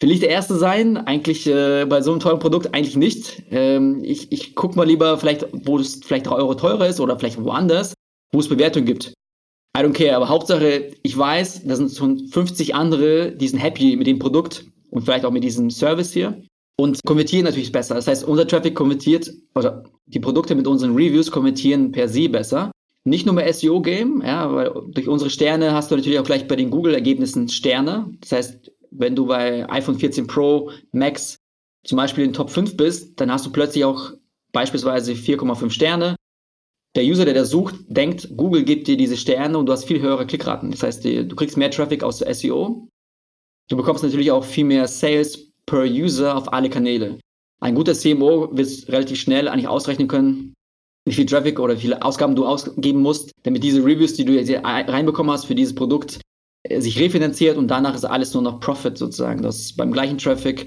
[0.00, 0.96] will ich der Erste sein?
[0.96, 3.42] Eigentlich äh, bei so einem teuren Produkt eigentlich nicht.
[3.50, 7.18] Ähm, ich ich guck mal lieber vielleicht, wo es vielleicht 3 Euro teurer ist oder
[7.18, 7.94] vielleicht woanders,
[8.34, 9.14] wo es Bewertungen gibt.
[9.76, 13.96] I don't care, aber Hauptsache, ich weiß, da sind schon 50 andere, die sind happy
[13.96, 16.42] mit dem Produkt und vielleicht auch mit diesem Service hier
[16.76, 17.94] und konvertieren natürlich besser.
[17.94, 22.70] Das heißt, unser Traffic konvertiert, oder die Produkte mit unseren Reviews konvertieren per se besser
[23.04, 26.56] nicht nur mehr SEO-Game, ja, weil durch unsere Sterne hast du natürlich auch gleich bei
[26.56, 28.10] den Google-Ergebnissen Sterne.
[28.20, 31.36] Das heißt, wenn du bei iPhone 14 Pro Max
[31.84, 34.12] zum Beispiel in den Top 5 bist, dann hast du plötzlich auch
[34.52, 36.16] beispielsweise 4,5 Sterne.
[36.96, 40.00] Der User, der das sucht, denkt, Google gibt dir diese Sterne und du hast viel
[40.00, 40.70] höhere Klickraten.
[40.70, 42.88] Das heißt, du kriegst mehr Traffic aus der SEO.
[43.68, 47.18] Du bekommst natürlich auch viel mehr Sales per User auf alle Kanäle.
[47.60, 50.54] Ein guter CMO wird relativ schnell eigentlich ausrechnen können,
[51.06, 54.34] wie viel Traffic oder wie viele Ausgaben du ausgeben musst, damit diese Reviews, die du
[54.34, 56.20] jetzt reinbekommen hast für dieses Produkt,
[56.68, 59.42] äh, sich refinanziert und danach ist alles nur noch Profit sozusagen.
[59.42, 60.66] Das ist beim gleichen Traffic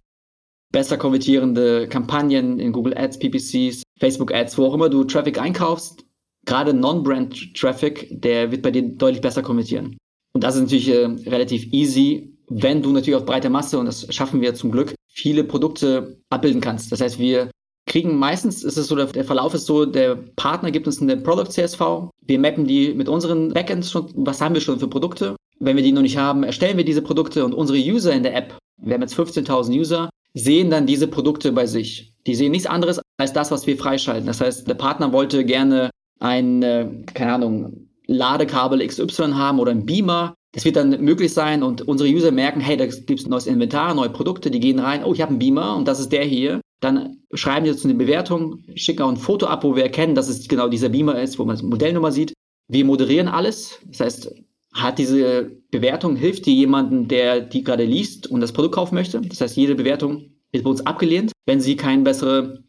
[0.73, 6.03] besser konvertierende Kampagnen in Google Ads, PPCs, Facebook Ads, wo auch immer du Traffic einkaufst,
[6.47, 9.97] gerade Non-Brand Traffic, der wird bei dir deutlich besser konvertieren.
[10.33, 14.07] Und das ist natürlich äh, relativ easy, wenn du natürlich auf breite Masse, und das
[14.13, 16.91] schaffen wir zum Glück, viele Produkte abbilden kannst.
[16.91, 17.51] Das heißt, wir
[17.85, 21.49] kriegen meistens, ist es so, der, Verlauf ist so, der Partner gibt uns eine Product
[21.49, 25.35] CSV, wir mappen die mit unseren Backends schon, was haben wir schon für Produkte.
[25.59, 28.35] Wenn wir die noch nicht haben, erstellen wir diese Produkte und unsere User in der
[28.35, 32.13] App, wir haben jetzt 15.000 User, sehen dann diese Produkte bei sich.
[32.27, 34.27] Die sehen nichts anderes als das, was wir freischalten.
[34.27, 39.85] Das heißt, der Partner wollte gerne ein, äh, keine Ahnung, Ladekabel XY haben oder ein
[39.85, 40.33] Beamer.
[40.53, 43.93] Das wird dann möglich sein und unsere User merken, hey, da gibt es neues Inventar,
[43.93, 46.61] neue Produkte, die gehen rein, oh, ich habe einen Beamer und das ist der hier
[46.79, 50.29] dann schreiben die zu den Bewertungen, schicken auch ein Foto ab, wo wir erkennen, dass
[50.29, 52.33] es genau dieser Beamer ist, wo man die Modellnummer sieht.
[52.67, 53.79] Wir moderieren alles.
[53.85, 54.35] Das heißt,
[54.73, 59.21] hat diese Bewertung, hilft die jemanden, der die gerade liest und das Produkt kaufen möchte.
[59.21, 62.63] Das heißt, jede Bewertung wird bei uns abgelehnt, wenn sie keine bessere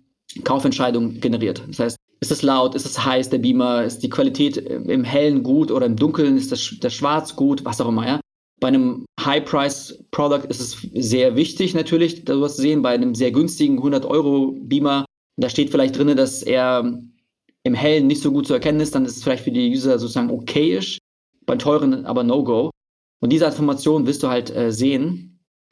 [0.45, 1.63] Kaufentscheidung generiert.
[1.69, 5.43] Das heißt, ist es laut, ist es heiß, der Beamer, ist die Qualität im Hellen
[5.43, 8.21] gut oder im Dunkeln, ist das, das Schwarz gut, was auch immer, ja.
[8.61, 12.83] Bei einem High-Price-Product ist es sehr wichtig natürlich, sowas zu sehen.
[12.83, 15.05] Bei einem sehr günstigen 100-Euro-Beamer,
[15.37, 17.01] da steht vielleicht drin, dass er
[17.63, 19.99] im Hellen nicht so gut zu erkennen ist, dann ist es vielleicht für die User
[19.99, 20.99] sozusagen okayisch,
[21.47, 22.71] bei teuren aber No-Go.
[23.21, 25.28] Und diese Information wirst du halt äh, sehen.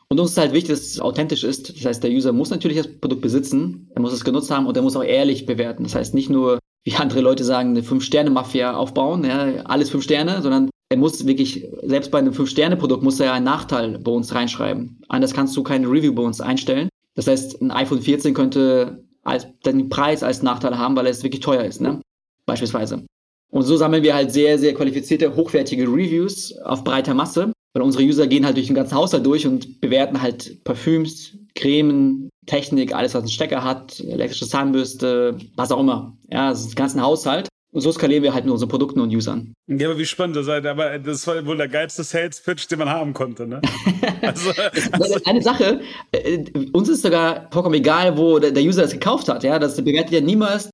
[0.09, 1.77] Und uns ist halt wichtig, dass es authentisch ist.
[1.77, 4.77] Das heißt, der User muss natürlich das Produkt besitzen, er muss es genutzt haben und
[4.77, 5.83] er muss auch ehrlich bewerten.
[5.83, 10.43] Das heißt nicht nur, wie andere Leute sagen, eine Fünf-Sterne-Mafia aufbauen, ja, alles fünf Sterne,
[10.43, 14.33] sondern er muss wirklich, selbst bei einem Fünf-Sterne-Produkt muss er ja einen Nachteil bei uns
[14.33, 15.03] reinschreiben.
[15.09, 16.89] Anders kannst du keine Review bei uns einstellen.
[17.17, 21.41] Das heißt, ein iPhone 14 könnte als, den Preis als Nachteil haben, weil es wirklich
[21.41, 22.01] teuer ist, ne?
[22.45, 23.05] Beispielsweise.
[23.51, 28.05] Und so sammeln wir halt sehr, sehr qualifizierte, hochwertige Reviews auf breiter Masse, weil unsere
[28.05, 33.13] User gehen halt durch den ganzen Haushalt durch und bewerten halt Parfüms, Cremen, Technik, alles,
[33.13, 36.17] was einen Stecker hat, elektrische Zahnbürste, was auch immer.
[36.31, 37.49] Ja, das ist den ganzen Haushalt.
[37.73, 39.53] Und so skalieren wir halt mit unseren Produkten und Usern.
[39.67, 40.65] Ja, aber wie spannend das ist.
[40.65, 43.47] Aber das war wohl der geilste Sales-Pitch, den man haben konnte.
[43.47, 43.61] Ne?
[44.23, 44.53] also,
[44.93, 49.45] also, Eine Sache, äh, uns ist sogar vollkommen egal, wo der, User das gekauft hat.
[49.45, 49.59] Ja?
[49.59, 50.71] Das bewertet ja niemals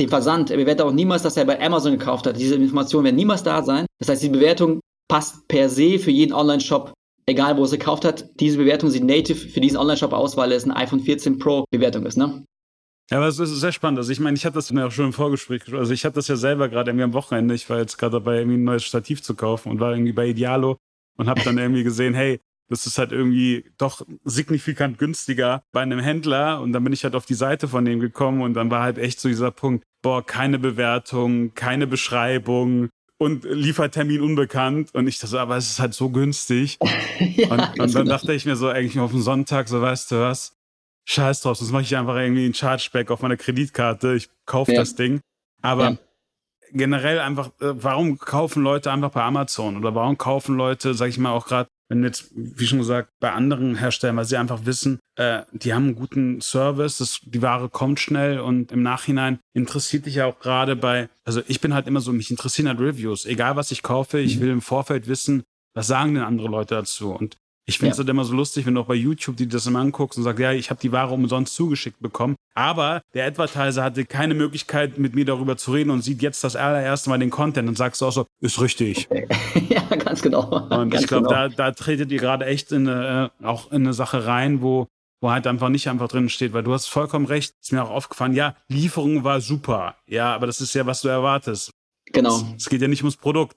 [0.00, 0.50] den Versand.
[0.50, 2.38] Er bewertet auch niemals, dass er bei Amazon gekauft hat.
[2.38, 3.84] Diese Informationen werden niemals da sein.
[3.98, 6.92] Das heißt, die Bewertung passt per se für jeden Online-Shop,
[7.26, 8.28] egal wo er es gekauft hat.
[8.40, 12.06] Diese Bewertung sieht native für diesen Online-Shop aus, weil es ein iPhone 14 Pro Bewertung
[12.06, 12.16] ist.
[12.16, 12.44] Ne?
[13.10, 13.98] Ja, aber es ist sehr spannend.
[13.98, 16.28] Also ich meine, ich hatte das ja auch schon im Vorgespräch, also ich hatte das
[16.28, 17.54] ja selber gerade irgendwie am Wochenende.
[17.54, 20.26] Ich war jetzt gerade dabei, irgendwie ein neues Stativ zu kaufen und war irgendwie bei
[20.26, 20.76] Idealo
[21.16, 26.00] und habe dann irgendwie gesehen, hey, das ist halt irgendwie doch signifikant günstiger bei einem
[26.00, 26.60] Händler.
[26.60, 28.98] Und dann bin ich halt auf die Seite von dem gekommen und dann war halt
[28.98, 34.90] echt so dieser Punkt, boah, keine Bewertung, keine Beschreibung und Liefertermin unbekannt.
[34.94, 36.78] Und ich dachte, aber es ist halt so günstig.
[37.18, 40.20] ja, und, und dann dachte ich mir so eigentlich auf den Sonntag, so weißt du
[40.20, 40.56] was,
[41.06, 44.80] scheiß drauf, sonst mache ich einfach irgendwie einen Chargeback auf meiner Kreditkarte, ich kaufe ja.
[44.80, 45.20] das Ding.
[45.62, 45.98] Aber ja.
[46.72, 51.18] Generell einfach, äh, warum kaufen Leute einfach bei Amazon oder warum kaufen Leute, sag ich
[51.18, 54.98] mal, auch gerade, wenn jetzt, wie schon gesagt, bei anderen Herstellern, weil sie einfach wissen,
[55.16, 60.06] äh, die haben einen guten Service, das, die Ware kommt schnell und im Nachhinein interessiert
[60.06, 63.24] dich ja auch gerade bei, also ich bin halt immer so, mich interessieren halt Reviews,
[63.24, 64.40] egal was ich kaufe, ich mhm.
[64.40, 67.12] will im Vorfeld wissen, was sagen denn andere Leute dazu?
[67.12, 67.36] Und
[67.68, 68.02] ich finde es ja.
[68.02, 70.38] halt immer so lustig, wenn du auch bei YouTube die das immer anguckst und sagst,
[70.38, 72.36] ja, ich habe die Ware umsonst zugeschickt bekommen.
[72.54, 76.54] Aber der Advertiser hatte keine Möglichkeit, mit mir darüber zu reden und sieht jetzt das
[76.54, 79.08] allererste Mal den Content und sagst auch so, ist richtig.
[79.68, 80.48] ja, ganz genau.
[80.68, 81.48] Und ganz ich glaube, genau.
[81.48, 84.86] da, da tretet ihr gerade echt in eine, äh, auch in eine Sache rein, wo,
[85.20, 87.90] wo halt einfach nicht einfach drin steht, weil du hast vollkommen recht, ist mir auch
[87.90, 89.96] aufgefallen, ja, Lieferung war super.
[90.06, 91.72] Ja, aber das ist ja, was du erwartest.
[92.12, 92.42] Genau.
[92.56, 93.56] Es geht ja nicht ums Produkt.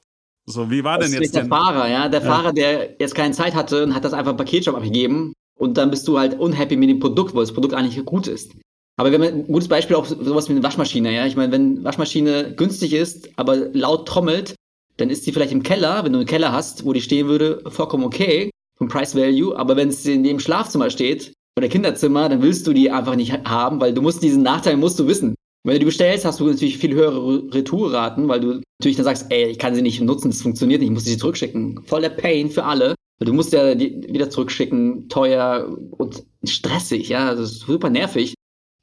[0.50, 1.36] So, wie war das denn jetzt?
[1.36, 2.10] Der Fahrer, ja.
[2.10, 2.26] Der ja.
[2.26, 5.34] Fahrer, der jetzt keine Zeit hatte und hat das einfach im Paketshop abgegeben.
[5.60, 8.54] Und dann bist du halt unhappy mit dem Produkt, weil das Produkt eigentlich gut ist.
[8.98, 11.26] Aber wenn man, ein gutes Beispiel auch sowas wie eine Waschmaschine, ja.
[11.28, 14.56] Ich meine, wenn Waschmaschine günstig ist, aber laut trommelt,
[14.98, 17.62] dann ist sie vielleicht im Keller, wenn du einen Keller hast, wo die stehen würde,
[17.68, 19.56] vollkommen okay vom Price Value.
[19.56, 23.32] Aber wenn es in dem Schlafzimmer steht oder Kinderzimmer, dann willst du die einfach nicht
[23.46, 25.36] haben, weil du musst diesen Nachteil musst du wissen.
[25.64, 29.26] Wenn du die bestellst, hast du natürlich viel höhere Retourraten, weil du natürlich dann sagst,
[29.30, 31.84] ey, ich kann sie nicht nutzen, das funktioniert nicht, ich muss sie zurückschicken.
[31.86, 32.96] Voll der Pain für alle.
[33.20, 38.34] Du musst ja die wieder zurückschicken, teuer und stressig, ja, das ist super nervig,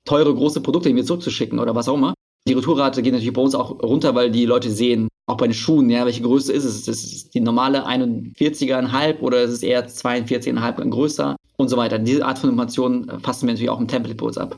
[0.04, 2.12] teure große Produkte wieder zurückzuschicken oder was auch immer.
[2.46, 5.54] Die Retourrate geht natürlich bei uns auch runter, weil die Leute sehen, auch bei den
[5.54, 6.86] Schuhen, ja, welche Größe ist es?
[6.86, 11.98] Ist es die normale 41,5 oder ist es eher 42,5 größer und so weiter.
[11.98, 14.56] Diese Art von Informationen fassen wir natürlich auch im Template bei uns ab.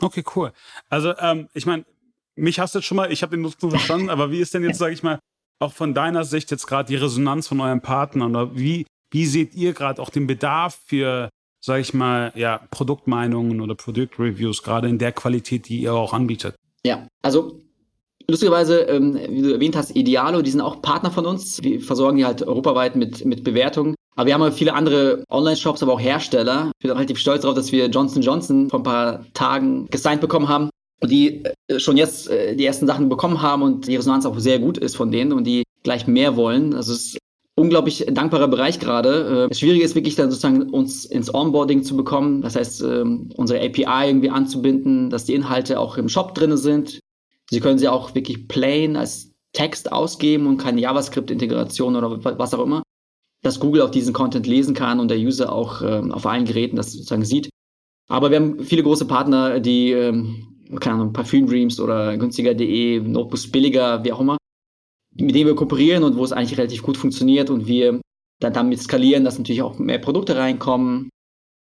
[0.00, 0.52] Okay, cool.
[0.88, 1.84] Also, ähm, ich meine,
[2.34, 4.62] mich hast du jetzt schon mal, ich habe den Nutzen verstanden, aber wie ist denn
[4.62, 5.18] jetzt, sage ich mal,
[5.58, 9.54] auch von deiner Sicht jetzt gerade die Resonanz von eurem Partner oder wie, wie seht
[9.54, 11.30] ihr gerade auch den Bedarf für,
[11.60, 16.54] sage ich mal, ja, Produktmeinungen oder Produktreviews, gerade in der Qualität, die ihr auch anbietet?
[16.84, 17.60] Ja, also
[18.28, 21.62] lustigerweise, ähm, wie du erwähnt hast, Idealo, die sind auch Partner von uns.
[21.62, 23.94] Wir versorgen die halt europaweit mit, mit Bewertungen.
[24.16, 26.72] Aber wir haben ja viele andere Online-Shops, aber auch Hersteller.
[26.78, 30.48] Ich bin relativ stolz darauf, dass wir Johnson Johnson vor ein paar Tagen gesigned bekommen
[30.48, 34.24] haben und die äh, schon jetzt äh, die ersten Sachen bekommen haben und die Resonanz
[34.24, 36.72] auch sehr gut ist von denen und die gleich mehr wollen.
[36.74, 37.18] Also es ist
[37.56, 39.44] unglaublich dankbarer Bereich gerade.
[39.44, 42.40] Äh, das Schwierige ist wirklich dann sozusagen uns ins Onboarding zu bekommen.
[42.40, 47.00] Das heißt, ähm, unsere API irgendwie anzubinden, dass die Inhalte auch im Shop drin sind.
[47.50, 52.64] Sie können sie auch wirklich plain als Text ausgeben und keine JavaScript-Integration oder was auch
[52.64, 52.82] immer
[53.46, 56.74] dass Google auch diesen Content lesen kann und der User auch ähm, auf allen Geräten
[56.74, 57.48] das sozusagen sieht.
[58.08, 60.48] Aber wir haben viele große Partner, die, ähm,
[60.80, 64.36] keine Ahnung, Parfüm Dreams oder günstiger.de, Notebooks billiger, wie auch immer,
[65.14, 68.00] mit denen wir kooperieren und wo es eigentlich relativ gut funktioniert und wir
[68.40, 71.08] dann damit skalieren, dass natürlich auch mehr Produkte reinkommen.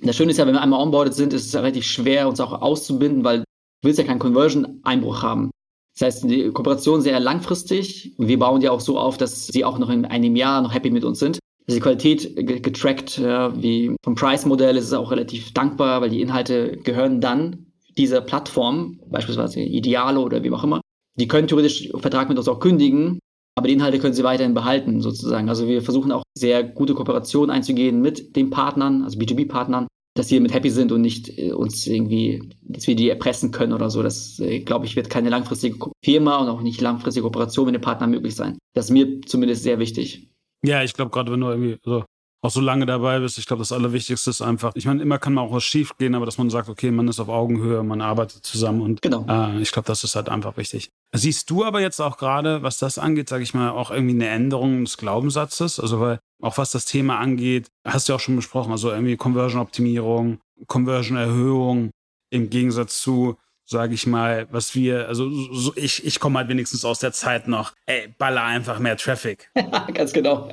[0.03, 2.61] Das Schöne ist ja, wenn wir einmal onboarded sind, ist es relativ schwer, uns auch
[2.61, 3.45] auszubinden, weil du
[3.83, 5.51] willst ja keinen Conversion-Einbruch haben.
[5.99, 8.15] Das heißt, die Kooperation sehr langfristig.
[8.19, 10.91] Wir bauen die auch so auf, dass sie auch noch in einem Jahr noch happy
[10.91, 11.39] mit uns sind.
[11.69, 16.21] Also die Qualität getrackt, ja, wie vom Price-Modell ist es auch relativ dankbar, weil die
[16.21, 17.67] Inhalte gehören dann
[17.99, 20.81] dieser Plattform, beispielsweise Idealo oder wie auch immer.
[21.19, 23.19] Die können theoretisch Vertrag mit uns auch kündigen,
[23.57, 25.49] aber die Inhalte können sie weiterhin behalten, sozusagen.
[25.49, 30.39] Also wir versuchen auch sehr gute Kooperationen einzugehen mit den Partnern, also B2B-Partnern, dass sie
[30.41, 34.03] mit happy sind und nicht äh, uns irgendwie, dass wir die erpressen können oder so.
[34.03, 37.81] Das, äh, glaube ich, wird keine langfristige Firma und auch nicht langfristige Kooperation mit den
[37.81, 38.59] Partnern möglich sein.
[38.75, 40.29] Das ist mir zumindest sehr wichtig.
[40.67, 42.05] Ja, ich glaube, gerade wenn du irgendwie so
[42.43, 45.35] auch so lange dabei bist, ich glaube, das Allerwichtigste ist einfach, ich meine, immer kann
[45.35, 48.01] mal auch was schief gehen, aber dass man sagt, okay, man ist auf Augenhöhe, man
[48.01, 49.27] arbeitet zusammen und genau.
[49.29, 50.91] äh, ich glaube, das ist halt einfach wichtig.
[51.13, 54.29] Siehst du aber jetzt auch gerade, was das angeht, sage ich mal, auch irgendwie eine
[54.29, 55.81] Änderung des Glaubenssatzes?
[55.81, 59.17] Also, weil auch was das Thema angeht, hast du ja auch schon besprochen, also irgendwie
[59.17, 61.91] Conversion-Optimierung, Conversion-Erhöhung
[62.31, 66.85] im Gegensatz zu, sage ich mal, was wir, also so, ich, ich komme halt wenigstens
[66.85, 69.51] aus der Zeit noch, ey, baller einfach mehr Traffic.
[69.95, 70.49] Ganz genau.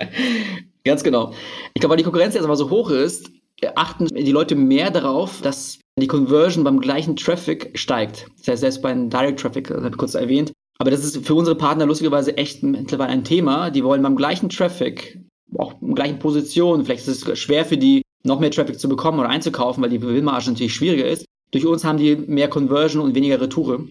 [0.84, 1.34] Ganz genau.
[1.74, 3.30] Ich glaube, weil die Konkurrenz jetzt aber so hoch ist,
[3.76, 8.28] achten die Leute mehr darauf, dass die Conversion beim gleichen Traffic steigt.
[8.40, 10.52] Das heißt, selbst beim Direct Traffic, das habe ich kurz erwähnt.
[10.80, 13.70] Aber das ist für unsere Partner lustigerweise echt mittlerweile ein Thema.
[13.70, 15.20] Die wollen beim gleichen Traffic,
[15.58, 19.20] auch in gleichen Positionen, vielleicht ist es schwer für die, noch mehr Traffic zu bekommen
[19.20, 21.26] oder einzukaufen, weil die Gewinnmarge natürlich schwieriger ist.
[21.54, 23.88] Durch uns haben die mehr Conversion und weniger Retoure.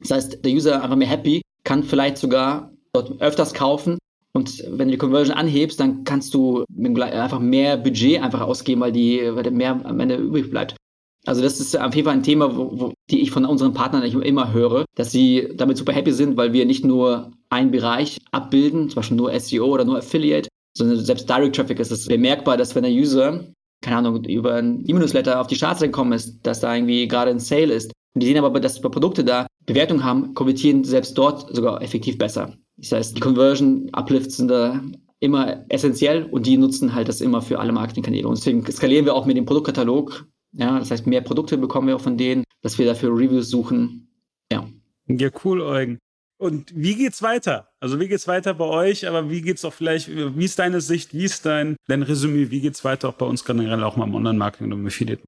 [0.00, 3.96] Das heißt, der User einfach mehr happy, kann vielleicht sogar dort öfters kaufen
[4.36, 6.64] und wenn du die Conversion anhebst, dann kannst du
[7.00, 10.76] einfach mehr Budget einfach ausgeben, weil, die, weil mehr am Ende übrig bleibt.
[11.24, 14.02] Also das ist auf jeden Fall ein Thema, wo, wo, die ich von unseren Partnern
[14.02, 18.90] immer höre, dass sie damit super happy sind, weil wir nicht nur einen Bereich abbilden,
[18.90, 22.74] zum Beispiel nur SEO oder nur Affiliate, sondern selbst Direct Traffic ist es bemerkbar, dass
[22.74, 23.42] wenn der User,
[23.82, 27.38] keine Ahnung, über ein E-Newsletter auf die Charts gekommen ist, dass da irgendwie gerade ein
[27.38, 27.92] Sale ist.
[28.14, 32.54] Und die sehen aber, dass Produkte da Bewertung haben, konvertieren selbst dort sogar effektiv besser.
[32.78, 34.80] Das heißt, die Conversion Uplifts sind da
[35.20, 38.28] immer essentiell und die nutzen halt das immer für alle Marketingkanäle.
[38.28, 40.26] Und deswegen skalieren wir auch mit dem Produktkatalog.
[40.52, 44.08] Ja, das heißt, mehr Produkte bekommen wir auch von denen, dass wir dafür Reviews suchen.
[44.50, 44.66] Ja.
[45.08, 45.98] Ja, cool, Eugen.
[46.38, 47.68] Und wie geht's weiter?
[47.80, 49.08] Also wie geht's weiter bei euch?
[49.08, 52.60] Aber wie geht's auch vielleicht, wie ist deine Sicht, wie ist dein, dein Resümee, wie
[52.60, 55.22] geht's weiter auch bei uns generell auch mal im Online-Marketing und im Affiliate?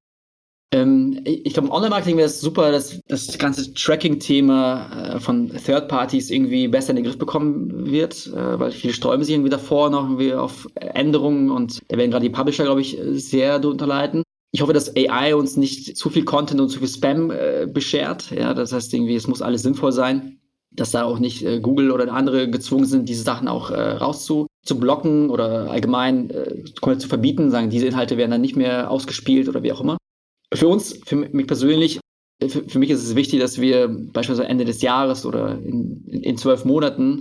[0.70, 6.68] Ähm, ich glaube, Online-Marketing wäre es super, dass das ganze Tracking-Thema äh, von Third-Parties irgendwie
[6.68, 10.34] besser in den Griff bekommen wird, äh, weil viele sträuben sich irgendwie davor noch irgendwie
[10.34, 14.22] auf Änderungen und da werden gerade die Publisher, glaube ich, sehr darunter leiden.
[14.50, 18.30] Ich hoffe, dass AI uns nicht zu viel Content und zu viel Spam äh, beschert.
[18.30, 20.37] Ja, das heißt irgendwie, es muss alles sinnvoll sein,
[20.80, 24.46] dass da auch nicht äh, Google oder andere gezwungen sind, diese Sachen auch äh, rauszu
[24.64, 29.48] zu blocken oder allgemein äh, zu verbieten, sagen, diese Inhalte werden dann nicht mehr ausgespielt
[29.48, 29.96] oder wie auch immer.
[30.52, 32.00] Für uns, für mich persönlich,
[32.40, 36.36] für, für, mich ist es wichtig, dass wir beispielsweise Ende des Jahres oder in, in
[36.36, 37.20] zwölf Monaten,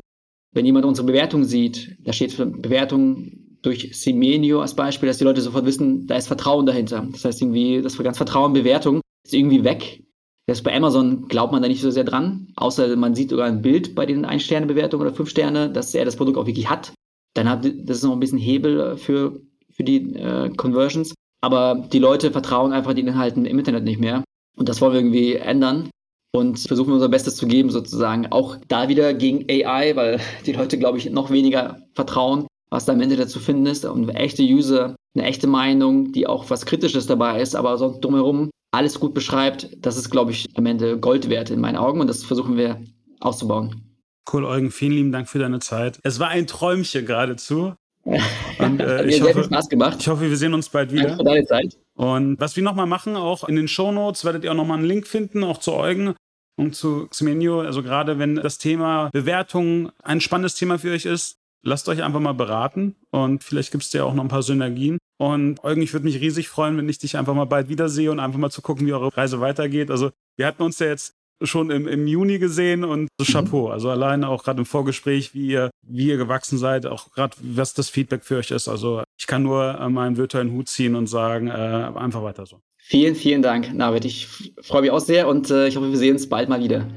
[0.53, 5.41] wenn jemand unsere Bewertung sieht, da steht Bewertung durch Semenio als Beispiel, dass die Leute
[5.41, 7.07] sofort wissen, da ist Vertrauen dahinter.
[7.11, 10.03] Das heißt irgendwie, das ganz Vertrauen, Bewertung ist irgendwie weg.
[10.47, 13.61] Das bei Amazon glaubt man da nicht so sehr dran, außer man sieht sogar ein
[13.61, 16.93] Bild bei den Ein-Sterne-Bewertungen oder Fünf-Sterne, dass er das Produkt auch wirklich hat.
[17.33, 21.13] Dann hat das ist noch ein bisschen Hebel für, für die äh, Conversions.
[21.41, 24.23] Aber die Leute vertrauen einfach den Inhalten im Internet nicht mehr.
[24.57, 25.89] Und das wollen wir irgendwie ändern
[26.33, 28.27] und versuchen unser Bestes zu geben, sozusagen.
[28.31, 32.93] Auch da wieder gegen AI, weil die Leute, glaube ich, noch weniger vertrauen, was da
[32.93, 33.85] am Ende dazu finden ist.
[33.85, 38.49] Und echte User, eine echte Meinung, die auch was Kritisches dabei ist, aber sonst drumherum
[38.71, 42.07] alles gut beschreibt, das ist, glaube ich, am Ende Gold wert in meinen Augen und
[42.07, 42.81] das versuchen wir
[43.19, 43.83] auszubauen.
[44.31, 45.99] Cool, Eugen, vielen lieben Dank für deine Zeit.
[46.03, 47.73] Es war ein Träumchen geradezu.
[48.03, 49.97] Und, äh, ich, hoffe, Spaß gemacht.
[49.99, 51.03] ich hoffe, wir sehen uns bald wieder.
[51.03, 51.77] Danke für deine Zeit.
[51.95, 55.07] Und was wir nochmal machen, auch in den Shownotes werdet ihr auch nochmal einen Link
[55.07, 56.13] finden, auch zu Eugen
[56.57, 57.61] und zu Xmenio.
[57.61, 62.19] Also gerade wenn das Thema Bewertung ein spannendes Thema für euch ist, lasst euch einfach
[62.19, 64.97] mal beraten und vielleicht gibt es dir auch noch ein paar Synergien.
[65.19, 68.19] Und Eugen, ich würde mich riesig freuen, wenn ich dich einfach mal bald wiedersehe und
[68.19, 69.89] einfach mal zu gucken, wie eure Reise weitergeht.
[69.89, 73.69] Also wir hatten uns ja jetzt schon im, im Juni gesehen und so Chapeau.
[73.69, 77.73] Also alleine auch gerade im Vorgespräch, wie ihr, wie ihr gewachsen seid, auch gerade was
[77.73, 78.67] das Feedback für euch ist.
[78.67, 82.59] Also ich kann nur äh, meinen virtuellen Hut ziehen und sagen, äh, einfach weiter so.
[82.77, 84.05] Vielen, vielen Dank, Navid.
[84.05, 86.87] Ich freue mich auch sehr und äh, ich hoffe, wir sehen uns bald mal wieder.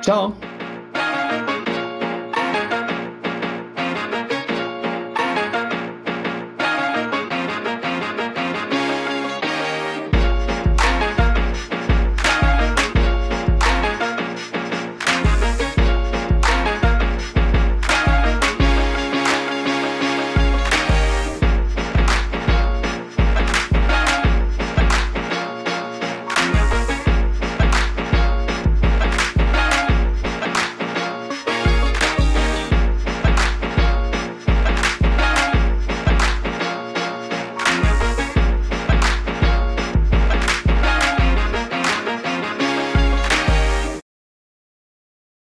[0.00, 0.34] Ciao.